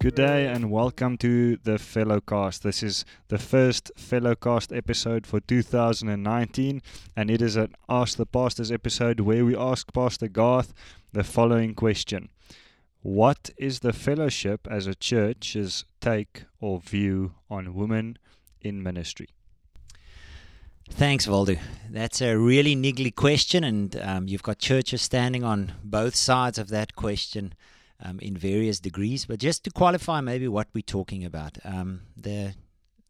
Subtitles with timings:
[0.00, 2.60] Good day and welcome to the Fellowcast.
[2.60, 6.82] This is the first Fellowcast episode for 2019,
[7.16, 10.72] and it is an Ask the Pastors episode where we ask Pastor Garth
[11.12, 12.28] the following question
[13.02, 18.18] What is the fellowship as a church's take or view on women
[18.60, 19.30] in ministry?
[20.88, 21.58] Thanks, Valdo.
[21.90, 26.68] That's a really niggly question, and um, you've got churches standing on both sides of
[26.68, 27.52] that question
[28.00, 29.26] um, in various degrees.
[29.26, 32.54] But just to qualify, maybe what we're talking about, um, the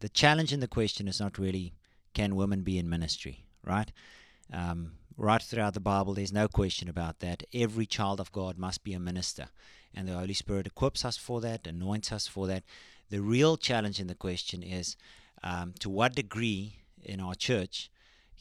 [0.01, 1.74] the challenge in the question is not really
[2.15, 3.91] can women be in ministry, right?
[4.52, 7.43] Um, right throughout the Bible, there's no question about that.
[7.52, 9.48] Every child of God must be a minister,
[9.93, 12.62] and the Holy Spirit equips us for that, anoints us for that.
[13.10, 14.96] The real challenge in the question is
[15.43, 17.91] um, to what degree in our church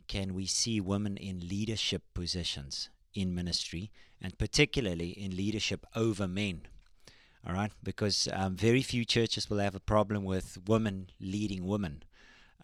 [0.08, 6.62] can we see women in leadership positions in ministry and particularly in leadership over men.
[7.46, 12.04] All right, because um, very few churches will have a problem with women leading women,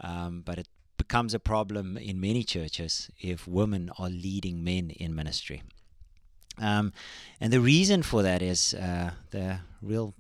[0.02, 5.16] um, but it becomes a problem in many churches if women are leading men in
[5.16, 5.64] ministry.
[6.60, 6.92] Um,
[7.40, 10.14] and the reason for that is uh, the real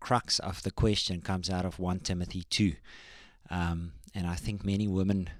[0.00, 2.74] crux of the question comes out of 1 Timothy 2.
[3.50, 5.30] Um, and I think many women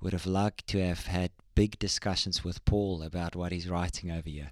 [0.00, 4.28] would have liked to have had big discussions with Paul about what he's writing over
[4.28, 4.50] here.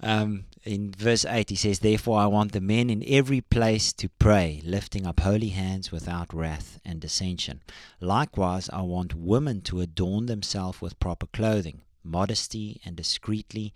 [0.00, 4.08] Um, in verse 8, he says, Therefore I want the men in every place to
[4.08, 7.62] pray, lifting up holy hands without wrath and dissension.
[8.00, 13.72] Likewise, I want women to adorn themselves with proper clothing, modesty and discreetly,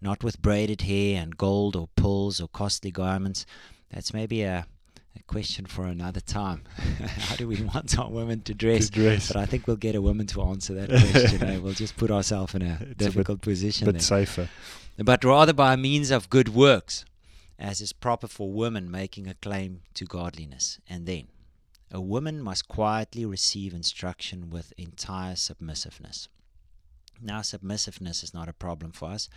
[0.00, 3.46] not with braided hair and gold or pearls or costly garments.
[3.90, 4.66] That's maybe a
[5.20, 6.62] a question for another time.
[6.76, 8.86] How do we want our women to dress?
[8.86, 9.28] To dress.
[9.28, 11.42] But I think we'll get a woman to answer that question.
[11.44, 11.58] eh?
[11.58, 13.84] We'll just put ourselves in a It's a difficult position.
[13.84, 14.02] But there.
[14.02, 14.48] safer.
[14.98, 17.04] But rather by means of good works,
[17.58, 20.78] as is proper for women making a claim to godliness.
[20.88, 21.28] And then,
[21.90, 26.28] a woman must quietly receive instruction with entire submissiveness.
[27.20, 29.28] Now, submissiveness is not a problem for us.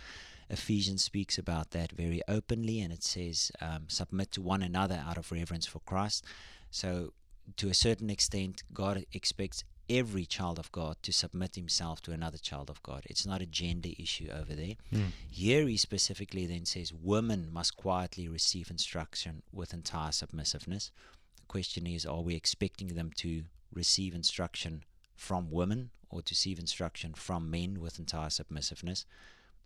[0.54, 5.18] Ephesians speaks about that very openly, and it says, um, submit to one another out
[5.18, 6.24] of reverence for Christ.
[6.70, 7.12] So,
[7.56, 12.38] to a certain extent, God expects every child of God to submit himself to another
[12.38, 13.02] child of God.
[13.06, 14.76] It's not a gender issue over there.
[14.92, 15.08] Mm.
[15.28, 20.90] Here, he specifically then says, women must quietly receive instruction with entire submissiveness.
[21.36, 23.42] The question is, are we expecting them to
[23.74, 24.84] receive instruction
[25.16, 29.04] from women or to receive instruction from men with entire submissiveness?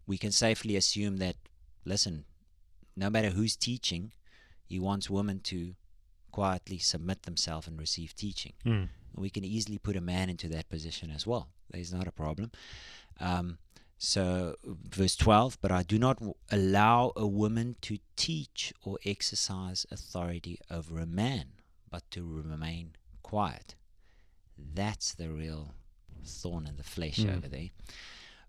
[0.08, 1.36] We can safely assume that,
[1.84, 2.24] listen,
[2.96, 4.10] no matter who's teaching,
[4.66, 5.74] he wants women to
[6.32, 8.54] quietly submit themselves and receive teaching.
[8.64, 8.88] Mm.
[9.14, 11.50] We can easily put a man into that position as well.
[11.70, 12.50] There's not a problem.
[13.20, 13.58] Um,
[13.98, 19.84] so, verse 12, but I do not w- allow a woman to teach or exercise
[19.90, 21.46] authority over a man,
[21.90, 22.92] but to remain
[23.22, 23.74] quiet.
[24.56, 25.74] That's the real
[26.24, 27.36] thorn in the flesh Mm.
[27.36, 27.70] over there.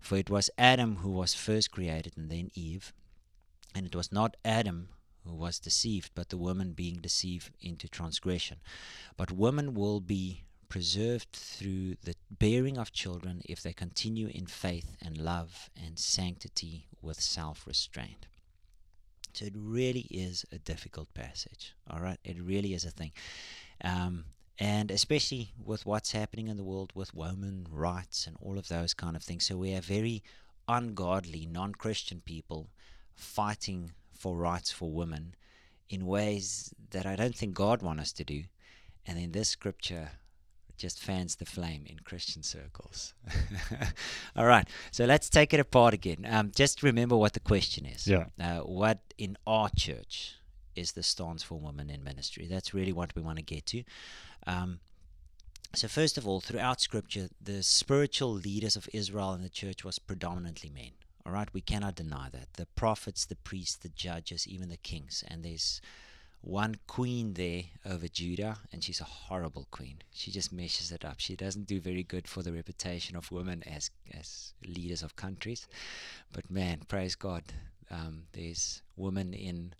[0.00, 2.92] For it was Adam who was first created and then Eve.
[3.74, 4.88] And it was not Adam
[5.24, 8.58] who was deceived, but the woman being deceived into transgression.
[9.16, 14.96] But women will be preserved through the bearing of children if they continue in faith
[15.04, 18.26] and love and sanctity with self restraint.
[19.32, 21.74] So it really is a difficult passage.
[21.88, 23.12] All right, it really is a thing.
[23.84, 24.24] Um,
[24.60, 28.92] and especially with what's happening in the world with women rights and all of those
[28.92, 29.46] kind of things.
[29.46, 30.22] So we have very
[30.68, 32.68] ungodly, non Christian people
[33.14, 35.34] fighting for rights for women
[35.88, 38.44] in ways that I don't think God wants us to do.
[39.06, 40.10] And then this scripture
[40.76, 43.14] just fans the flame in Christian circles.
[44.36, 46.26] All right, so let's take it apart again.
[46.28, 48.06] Um, just remember what the question is.
[48.06, 48.26] Yeah.
[48.38, 50.36] Uh, what in our church
[50.76, 52.46] is the stance for women in ministry?
[52.46, 53.82] That's really what we want to get to.
[54.46, 54.80] Um,
[55.74, 59.98] so first of all, throughout Scripture, the spiritual leaders of Israel and the church was
[59.98, 60.90] predominantly men.
[61.24, 62.54] All right, we cannot deny that.
[62.54, 65.80] The prophets, the priests, the judges, even the kings, and there's
[66.42, 69.98] one queen there over Judah, and she's a horrible queen.
[70.12, 71.16] She just meshes it up.
[71.18, 75.68] She doesn't do very good for the reputation of women as as leaders of countries.
[76.32, 77.44] But man, praise God,
[77.90, 79.74] um, there's women in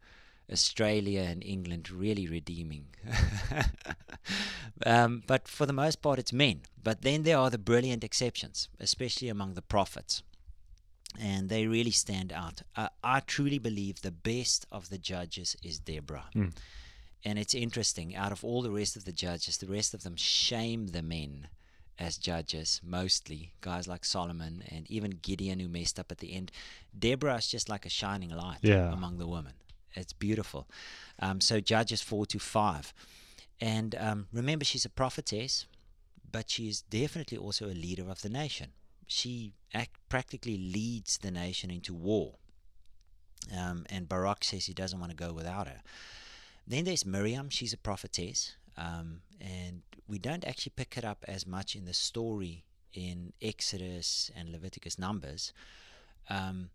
[0.50, 2.87] Australia and England really redeeming.
[4.87, 6.62] um, but for the most part, it's men.
[6.82, 10.23] But then there are the brilliant exceptions, especially among the prophets.
[11.20, 12.62] And they really stand out.
[12.76, 16.26] Uh, I truly believe the best of the judges is Deborah.
[16.35, 16.52] Mm.
[17.25, 20.17] And it's interesting, out of all the rest of the judges, the rest of them
[20.17, 21.49] shame the men
[21.99, 26.50] as judges, mostly guys like Solomon and even Gideon, who messed up at the end.
[26.99, 28.91] Deborah is just like a shining light Yeah.
[28.91, 29.52] among the women.
[29.94, 30.69] It's beautiful.
[31.19, 32.94] Um, so Judges 4 to 5.
[33.60, 35.66] And um, remember, she's a prophetess,
[36.31, 38.69] but she is definitely also a leader of the nation.
[39.06, 42.37] She act, practically leads the nation into war.
[43.56, 45.81] Um, and Barak says he doesn't want to go without her.
[46.66, 47.50] Then there's Miriam.
[47.50, 48.56] She's a prophetess.
[48.76, 54.31] Um, and we don't actually pick it up as much in the story in Exodus
[54.37, 55.52] and Leviticus Numbers,
[56.28, 56.70] um,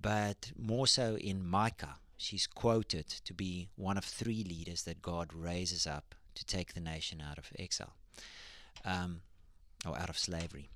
[0.00, 1.96] but more so in Micah.
[2.18, 6.80] She's quoted to be one of three leaders that God raises up to take the
[6.80, 7.94] nation out of exile
[8.84, 9.20] um,
[9.86, 10.68] or out of slavery.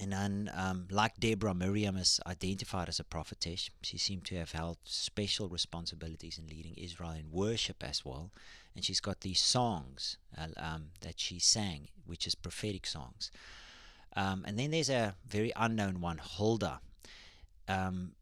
[0.00, 3.70] And then, um, like Deborah, Miriam is identified as a prophetess.
[3.82, 8.30] She seemed to have held special responsibilities in leading Israel in worship as well.
[8.74, 13.30] And she's got these songs uh, um, that she sang, which is prophetic songs.
[14.16, 16.80] Um, and then there's a very unknown one, Huldah.
[17.68, 18.12] Um,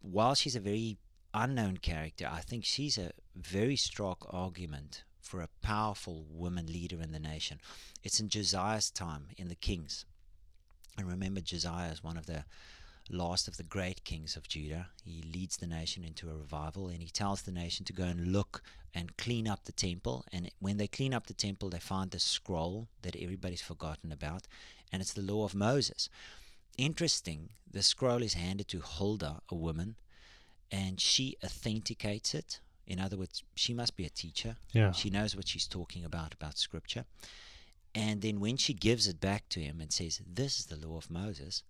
[0.00, 0.96] while she's a very
[1.34, 7.12] unknown character, I think she's a very strong argument for a powerful woman leader in
[7.12, 7.60] the nation.
[8.02, 10.04] It's in Josiah's time in the Kings.
[10.98, 12.44] And remember, Josiah is one of the
[13.08, 14.88] last of the great kings of Judah.
[15.04, 18.32] He leads the nation into a revival and he tells the nation to go and
[18.32, 18.62] look
[18.94, 20.24] and clean up the temple.
[20.32, 24.46] And when they clean up the temple, they find the scroll that everybody's forgotten about
[24.92, 26.08] and it's the law of Moses.
[26.78, 29.96] Interesting, the scroll is handed to Huldah, a woman,
[30.70, 32.60] and she authenticates it.
[32.86, 34.56] In other words, she must be a teacher.
[34.72, 34.92] Yeah.
[34.92, 37.04] She knows what she's talking about, about scripture.
[37.94, 40.96] And then when she gives it back to him and says, This is the law
[40.96, 41.62] of Moses,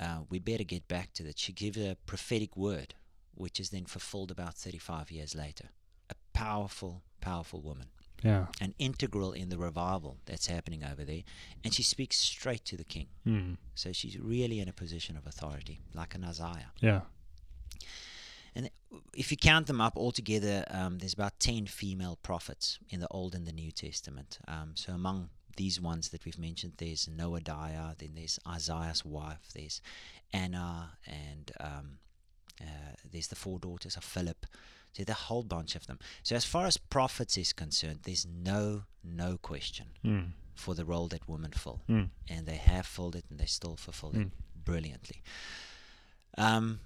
[0.00, 1.38] uh, we better get back to that.
[1.38, 2.94] She gives a prophetic word,
[3.34, 5.68] which is then fulfilled about 35 years later.
[6.08, 7.86] A powerful, powerful woman
[8.24, 8.46] Yeah.
[8.60, 11.22] and integral in the revival that's happening over there.
[11.64, 13.08] And she speaks straight to the king.
[13.26, 13.56] Mm.
[13.74, 16.72] So she's really in a position of authority, like an Isaiah.
[16.80, 17.02] Yeah.
[18.54, 18.70] And
[19.14, 23.34] if you count them up altogether, um, there's about 10 female prophets in the Old
[23.34, 24.38] and the New Testament.
[24.48, 29.80] Um, so among these ones that we've mentioned, there's Noadiah, then there's Isaiah's wife, there's
[30.32, 31.98] Anna, and um,
[32.60, 32.64] uh,
[33.10, 34.46] there's the four daughters of Philip.
[34.92, 35.98] So there's a whole bunch of them.
[36.22, 40.32] So as far as prophets is concerned, there's no no question Mm.
[40.54, 42.10] for the role that women fill, Mm.
[42.28, 44.30] and they have filled it, and they still fulfill it Mm.
[44.64, 45.22] brilliantly.
[46.36, 46.80] Um,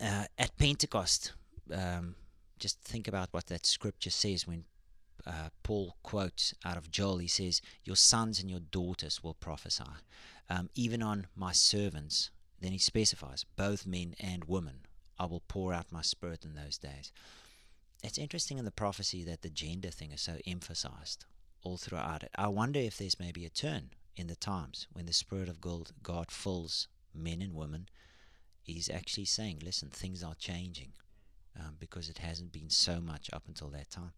[0.00, 1.32] uh, at Pentecost,
[1.72, 2.14] um,
[2.58, 4.64] just think about what that scripture says when
[5.26, 7.18] uh, Paul quotes out of Joel.
[7.18, 9.84] He says, Your sons and your daughters will prophesy.
[10.48, 12.30] Um, even on my servants,
[12.60, 14.80] then he specifies, both men and women,
[15.18, 17.12] I will pour out my spirit in those days.
[18.02, 21.24] It's interesting in the prophecy that the gender thing is so emphasized
[21.62, 22.30] all throughout it.
[22.36, 25.90] I wonder if there's maybe a turn in the times when the Spirit of God,
[26.02, 27.88] God fills men and women.
[28.68, 30.92] He's actually saying, listen, things are changing
[31.58, 34.12] um, because it hasn't been so much up until that time.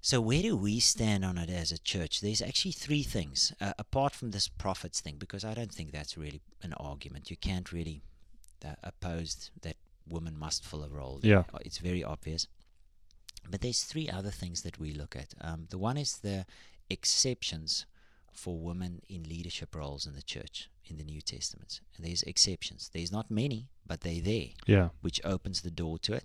[0.00, 2.22] So, where do we stand on it as a church?
[2.22, 6.16] There's actually three things, uh, apart from this prophets thing, because I don't think that's
[6.16, 7.30] really an argument.
[7.30, 8.02] You can't really
[8.64, 9.76] uh, oppose that
[10.08, 11.20] women must fill a role.
[11.22, 11.44] Yeah.
[11.60, 12.46] It's very obvious.
[13.50, 15.34] But there's three other things that we look at.
[15.42, 16.46] Um, the one is the
[16.88, 17.84] exceptions
[18.32, 21.80] for women in leadership roles in the church in the New Testament.
[21.96, 22.90] And there's exceptions.
[22.92, 24.88] There's not many, but they're there Yeah.
[25.00, 26.24] which opens the door to it.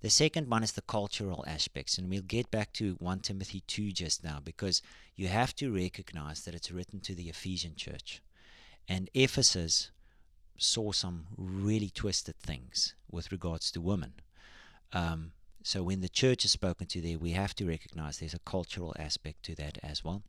[0.00, 3.92] The second one is the cultural aspects, and we'll get back to 1 Timothy 2
[3.92, 4.82] just now because
[5.14, 8.20] you have to recognize that it's written to the Ephesian church.
[8.88, 9.90] And Ephesus
[10.58, 14.14] saw some really twisted things with regards to women.
[14.92, 15.32] Um,
[15.62, 18.94] so when the church is spoken to there, we have to recognize there's a cultural
[18.98, 20.22] aspect to that as well.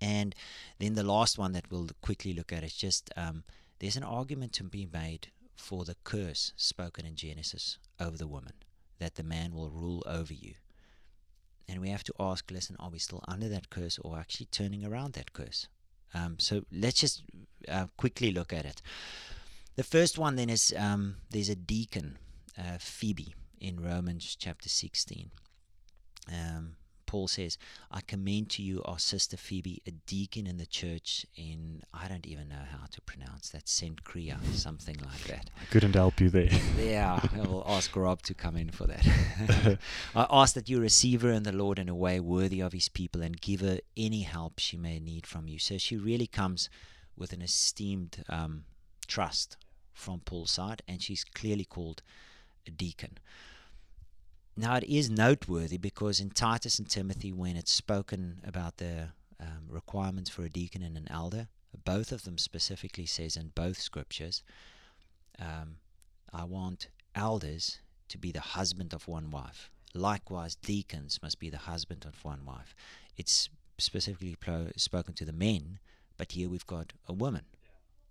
[0.00, 0.34] And
[0.78, 3.44] then the last one that we'll quickly look at is just um,
[3.80, 8.52] there's an argument to be made for the curse spoken in Genesis over the woman,
[8.98, 10.54] that the man will rule over you.
[11.68, 14.84] And we have to ask, listen, are we still under that curse or actually turning
[14.84, 15.68] around that curse?
[16.14, 17.22] Um, so let's just
[17.68, 18.80] uh, quickly look at it.
[19.76, 22.18] The first one then is um, there's a deacon,
[22.58, 25.30] uh, Phoebe, in Romans chapter 16.
[26.32, 26.76] Um,
[27.08, 27.56] Paul says,
[27.90, 32.26] I commend to you our sister Phoebe, a deacon in the church in, I don't
[32.26, 35.48] even know how to pronounce that, Cenchrea, something like that.
[35.58, 36.50] I couldn't help you there.
[36.78, 39.78] Yeah, I will ask Rob to come in for that.
[40.14, 42.88] I ask that you receive her in the Lord in a way worthy of his
[42.90, 45.58] people and give her any help she may need from you.
[45.58, 46.68] So she really comes
[47.16, 48.64] with an esteemed um,
[49.06, 49.56] trust
[49.94, 52.02] from Paul's side, and she's clearly called
[52.66, 53.18] a deacon.
[54.58, 59.68] Now, it is noteworthy because in Titus and Timothy, when it's spoken about the um,
[59.68, 61.46] requirements for a deacon and an elder,
[61.84, 64.42] both of them specifically says in both scriptures,
[65.38, 65.76] um,
[66.32, 69.70] I want elders to be the husband of one wife.
[69.94, 72.74] Likewise, deacons must be the husband of one wife.
[73.16, 73.48] It's
[73.78, 75.78] specifically plo- spoken to the men,
[76.16, 77.44] but here we've got a woman.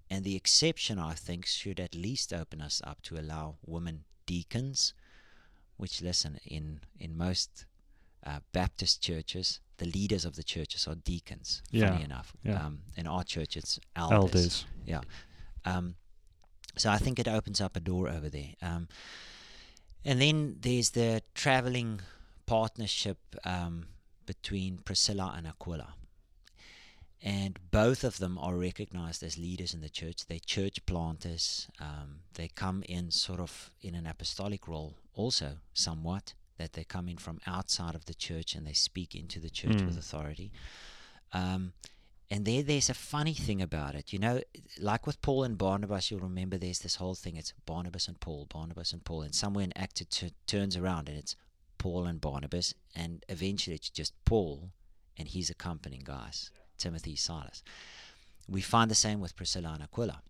[0.10, 4.94] And the exception, I think, should at least open us up to allow women deacons,
[5.77, 7.65] which, listen, in, in most
[8.25, 12.34] uh, Baptist churches, the leaders of the churches are deacons, Yeah, funny enough.
[12.43, 12.65] yeah.
[12.65, 14.17] Um, in our church, it's elders.
[14.17, 14.65] Elders.
[14.86, 15.01] Yeah.
[15.65, 15.96] Um,
[16.75, 18.53] so I think it opens up a door over there.
[18.62, 18.88] Um,
[20.05, 22.01] and then there's the traveling
[22.46, 23.88] partnership um,
[24.25, 25.93] between Priscilla and Aquila.
[27.21, 30.27] And both of them are recognized as leaders in the church.
[30.27, 31.67] They're church planters.
[31.79, 37.07] Um, they come in sort of in an apostolic role, also somewhat, that they come
[37.09, 40.00] in from outside of the church and they speak into the church with Mm.
[40.00, 40.51] authority.
[41.33, 41.74] Um,
[42.29, 44.12] and there, there's a funny thing about it.
[44.13, 44.41] You know,
[44.79, 47.36] like with Paul and Barnabas, you'll remember there's this whole thing.
[47.38, 49.21] It's Barnabas and Paul, Barnabas and Paul.
[49.24, 51.36] And somewhere in Act it t- turns around and it's
[51.77, 52.74] Paul and Barnabas.
[52.93, 54.71] And eventually it's just Paul
[55.17, 57.63] and his accompanying guys, Timothy, Silas.
[58.48, 60.22] We find the same with Priscilla and Aquila.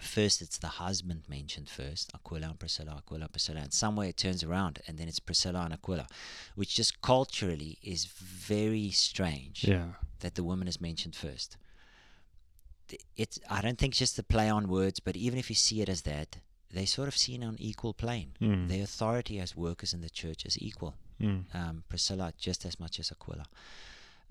[0.00, 4.16] First, it's the husband mentioned first, Aquila and Priscilla, Aquila, and Priscilla, and somewhere it
[4.16, 6.06] turns around, and then it's Priscilla and Aquila,
[6.54, 9.94] which just culturally is very strange Yeah.
[10.20, 11.56] that the woman is mentioned first.
[13.16, 15.82] It's I don't think it's just a play on words, but even if you see
[15.82, 16.38] it as that,
[16.70, 18.32] they sort of seen on equal plane.
[18.40, 18.68] Mm.
[18.68, 20.94] Their authority as workers in the church is equal.
[21.20, 21.44] Mm.
[21.54, 23.46] Um, Priscilla just as much as Aquila.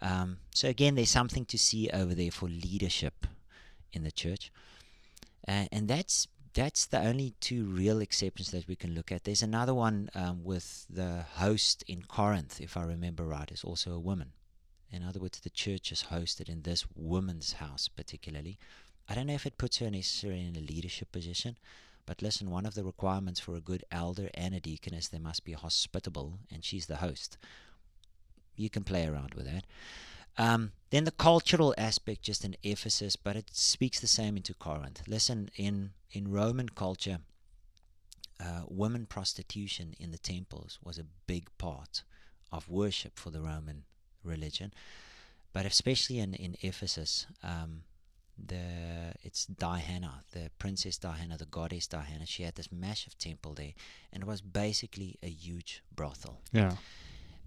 [0.02, 3.26] Um, so again, there's something to see over there for leadership
[3.94, 4.52] in the church,
[5.48, 9.24] uh, and that's that's the only two real exceptions that we can look at.
[9.24, 13.94] There's another one um, with the host in Corinth, if I remember right, is also
[13.94, 14.32] a woman.
[14.90, 18.58] In other words, the church is hosted in this woman's house, particularly.
[19.08, 21.58] I don't know if it puts her necessarily in a leadership position,
[22.08, 25.20] but listen, one of the requirements for a good elder and a deacon is they
[25.20, 27.38] must be hospitable, and she's the host.
[28.58, 29.66] You can play around with that.
[30.38, 35.02] Um, then the cultural aspect, just in Ephesus, but it speaks the same into Corinth.
[35.08, 37.20] Listen, in in Roman culture,
[38.40, 42.04] uh, women prostitution in the temples was a big part
[42.52, 43.84] of worship for the Roman
[44.24, 44.74] religion,
[45.54, 47.82] but especially in in Ephesus, um,
[48.38, 52.26] the it's Diana, the princess Diana, the goddess Diana.
[52.26, 53.74] She had this massive temple there,
[54.14, 56.42] and it was basically a huge brothel.
[56.54, 56.76] Yeah.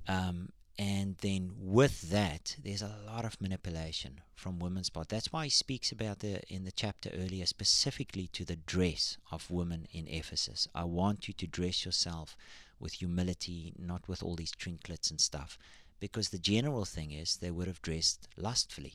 [0.09, 5.11] Um, and then with that, there's a lot of manipulation from women's part.
[5.11, 9.51] That's why he speaks about the in the chapter earlier specifically to the dress of
[9.51, 10.67] women in Ephesus.
[10.75, 12.35] I want you to dress yourself
[12.79, 15.59] with humility, not with all these trinklets and stuff,
[16.01, 18.95] because the general thing is they would have dressed lustfully,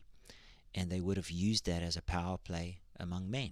[0.73, 3.51] and they would have used that as a power play among men.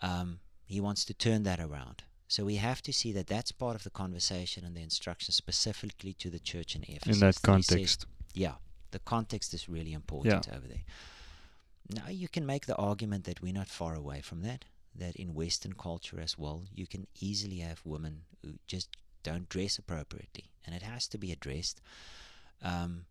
[0.00, 2.04] Um, he wants to turn that around.
[2.30, 6.12] So we have to see that that's part of the conversation and the instruction specifically
[6.12, 7.16] to the church in Ephesus.
[7.16, 8.06] In that he says- context.
[8.34, 8.54] yeah,
[8.92, 10.84] the context is really important over there.
[11.92, 14.64] Now you can make the argument that we're not far away from that.
[14.94, 18.88] That in Western culture as well, you can easily have women who just
[19.24, 21.80] don't dress appropriately, and it has to be addressed.
[22.62, 23.06] Um,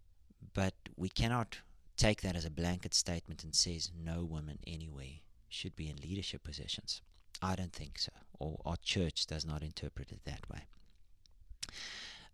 [0.54, 1.58] but we cannot
[1.98, 6.42] take that as a blanket statement and says no woman anywhere should be in leadership
[6.44, 7.02] positions.
[7.42, 10.62] I don't think so, or our church does not interpret it that way.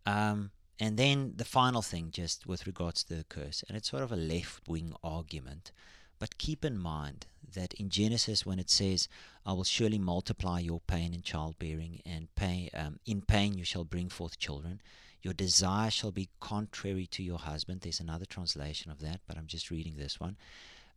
[0.05, 4.03] Um, and then the final thing, just with regards to the curse, and it's sort
[4.03, 5.71] of a left wing argument,
[6.19, 9.07] but keep in mind that in Genesis, when it says,
[9.45, 13.83] I will surely multiply your pain in childbearing, and pay, um, in pain you shall
[13.83, 14.81] bring forth children,
[15.21, 17.81] your desire shall be contrary to your husband.
[17.81, 20.37] There's another translation of that, but I'm just reading this one.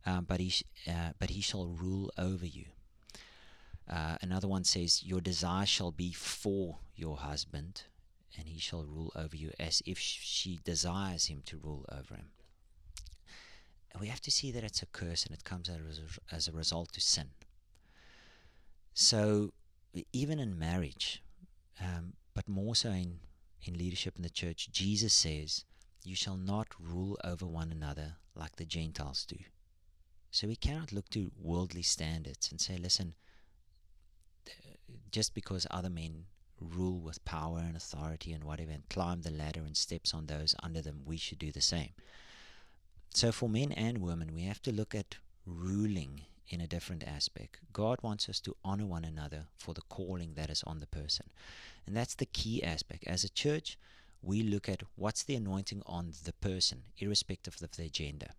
[0.05, 2.65] Um, but, he sh- uh, but he shall rule over you.
[3.89, 7.83] Uh, another one says, Your desire shall be for your husband,
[8.37, 12.29] and he shall rule over you as if she desires him to rule over him.
[13.99, 16.51] We have to see that it's a curse and it comes as a, as a
[16.51, 17.31] result to sin.
[18.93, 19.51] So,
[20.13, 21.23] even in marriage,
[21.81, 23.19] um, but more so in,
[23.63, 25.65] in leadership in the church, Jesus says,
[26.03, 29.37] You shall not rule over one another like the Gentiles do.
[30.31, 33.15] So we cannot look to worldly standards and say, listen,
[35.11, 36.25] just because other men
[36.59, 40.55] rule with power and authority and whatever and climb the ladder and steps on those
[40.61, 41.91] under them, we should do the same.
[43.13, 47.59] So for men and women, we have to look at ruling in a different aspect.
[47.73, 51.27] God wants us to honor one another for the calling that is on the person.
[51.85, 53.05] And that's the key aspect.
[53.07, 53.77] As a church,
[54.21, 58.31] we look at what's the anointing on the person, irrespective of their gender.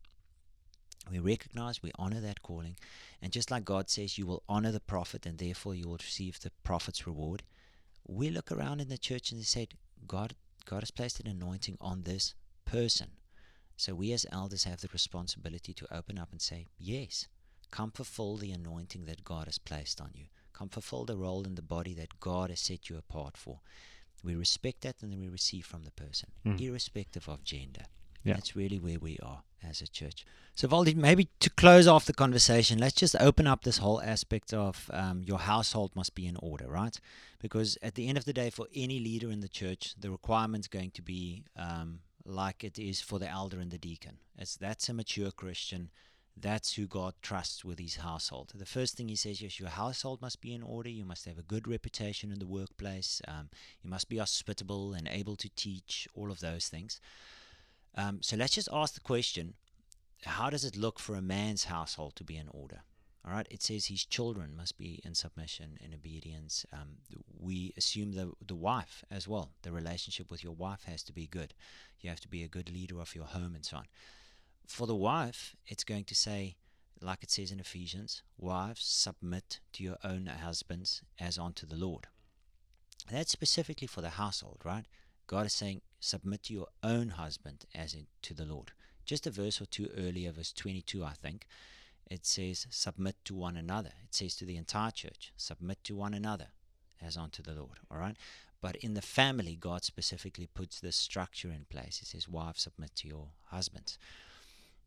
[1.10, 2.76] We recognize, we honor that calling.
[3.22, 6.40] And just like God says, you will honor the prophet and therefore you will receive
[6.40, 7.42] the prophet's reward.
[8.06, 9.74] we look around in the church and they said,
[10.06, 13.08] God, God has placed an anointing on this person.
[13.76, 17.28] So we as elders have the responsibility to open up and say, Yes,
[17.70, 20.26] come fulfill the anointing that God has placed on you.
[20.52, 23.60] Come fulfill the role in the body that God has set you apart for.
[24.22, 26.60] We respect that and then we receive from the person, Mm.
[26.60, 27.86] irrespective of gender.
[28.24, 28.34] Yeah.
[28.34, 30.26] That's really where we are as a church.
[30.54, 34.52] So, Valdi, maybe to close off the conversation, let's just open up this whole aspect
[34.52, 36.98] of um, your household must be in order, right?
[37.40, 40.68] Because at the end of the day, for any leader in the church, the requirement's
[40.68, 44.18] going to be um, like it is for the elder and the deacon.
[44.36, 45.90] It's that's a mature Christian.
[46.36, 48.52] That's who God trusts with his household.
[48.54, 50.88] The first thing he says is your household must be in order.
[50.88, 53.20] You must have a good reputation in the workplace.
[53.28, 53.50] Um,
[53.82, 57.00] you must be hospitable and able to teach, all of those things.
[57.96, 59.54] Um, so let's just ask the question
[60.24, 62.82] how does it look for a man's household to be in order?
[63.24, 66.64] All right, it says his children must be in submission and obedience.
[66.72, 66.98] Um,
[67.38, 69.52] we assume the the wife as well.
[69.62, 71.52] The relationship with your wife has to be good.
[72.00, 73.86] You have to be a good leader of your home and so on.
[74.66, 76.56] For the wife, it's going to say,
[77.02, 82.06] like it says in Ephesians, wives submit to your own husbands as unto the Lord.
[83.10, 84.86] That's specifically for the household, right?
[85.30, 88.72] God is saying, submit to your own husband as in to the Lord.
[89.04, 91.46] Just a verse or two earlier, verse 22, I think,
[92.10, 93.90] it says, submit to one another.
[94.02, 96.48] It says to the entire church, submit to one another
[97.00, 98.16] as unto the Lord, all right?
[98.60, 101.98] But in the family, God specifically puts this structure in place.
[101.98, 103.98] He says, wives, submit to your husbands.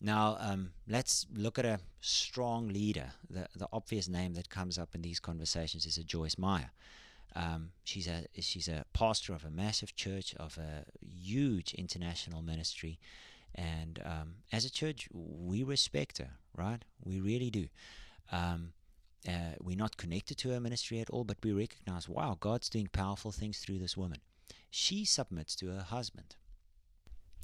[0.01, 3.13] Now, um, let's look at a strong leader.
[3.29, 6.71] The, the obvious name that comes up in these conversations is a Joyce Meyer.
[7.35, 12.99] Um, she's a she's a pastor of a massive church of a huge international ministry,
[13.55, 16.83] and um, as a church, we respect her, right?
[17.03, 17.67] We really do.
[18.31, 18.73] Um,
[19.27, 22.89] uh, we're not connected to her ministry at all, but we recognize, wow, God's doing
[22.91, 24.19] powerful things through this woman.
[24.69, 26.35] She submits to her husband.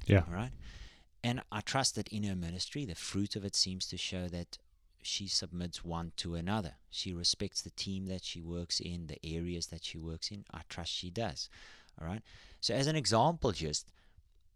[0.06, 0.24] Yeah.
[0.28, 0.52] All right.
[1.22, 4.58] And I trust that in her ministry, the fruit of it seems to show that
[5.02, 6.74] she submits one to another.
[6.90, 10.44] She respects the team that she works in, the areas that she works in.
[10.52, 11.48] I trust she does.
[12.00, 12.22] All right.
[12.60, 13.90] So, as an example, just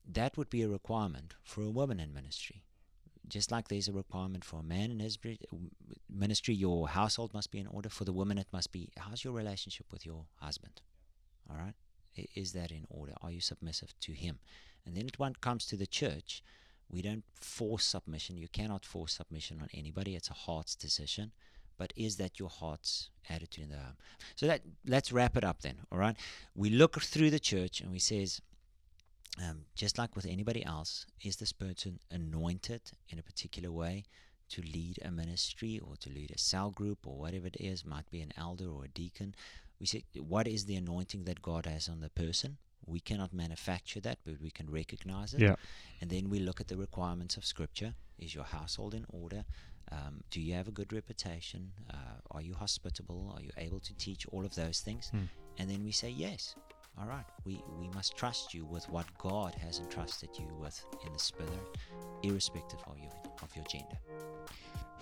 [0.06, 2.62] that would be a requirement for a woman in ministry.
[3.26, 5.18] Just like there's a requirement for a man in his
[6.10, 7.88] ministry, your household must be in order.
[7.88, 10.82] For the woman, it must be how's your relationship with your husband?
[11.48, 11.74] All right.
[12.34, 13.14] Is that in order?
[13.22, 14.38] Are you submissive to him?
[14.86, 16.42] And then it comes to the church,
[16.90, 18.36] we don't force submission.
[18.38, 20.14] You cannot force submission on anybody.
[20.14, 21.32] It's a heart's decision.
[21.76, 23.96] But is that your heart's attitude in the home?
[24.36, 25.76] So that let's wrap it up then.
[25.90, 26.16] All right.
[26.54, 28.40] We look through the church and we says,
[29.42, 34.04] um, just like with anybody else, is this person anointed in a particular way
[34.50, 37.84] to lead a ministry or to lead a cell group or whatever it is?
[37.84, 39.34] Might be an elder or a deacon.
[39.80, 42.58] We say, what is the anointing that God has on the person?
[42.86, 45.40] We cannot manufacture that, but we can recognize it.
[45.40, 45.56] Yeah.
[46.00, 47.94] And then we look at the requirements of Scripture.
[48.18, 49.44] Is your household in order?
[49.92, 51.72] Um, do you have a good reputation?
[51.90, 53.32] Uh, are you hospitable?
[53.34, 54.26] Are you able to teach?
[54.32, 55.10] All of those things.
[55.10, 55.24] Hmm.
[55.58, 56.54] And then we say, yes.
[56.98, 57.24] All right.
[57.44, 61.50] We, we must trust you with what God has entrusted you with in the Spirit,
[62.22, 63.98] irrespective of your, of your gender.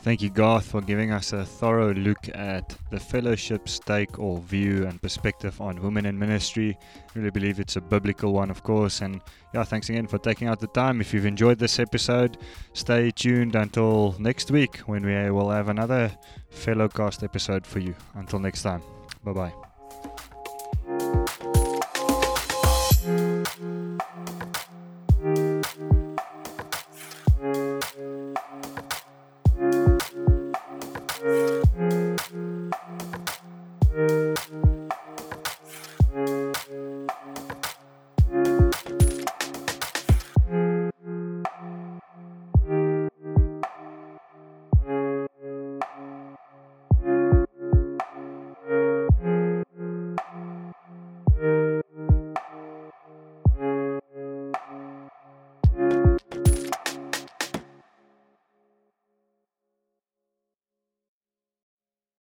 [0.03, 4.85] Thank you, Garth, for giving us a thorough look at the fellowship's take or view
[4.85, 6.77] and perspective on women in ministry.
[6.83, 9.01] I really believe it's a biblical one, of course.
[9.01, 9.21] And
[9.55, 11.01] yeah, thanks again for taking out the time.
[11.01, 12.37] If you've enjoyed this episode,
[12.73, 16.11] stay tuned until next week when we will have another
[16.53, 17.95] Fellowcast episode for you.
[18.15, 18.83] Until next time,
[19.23, 19.72] bye bye.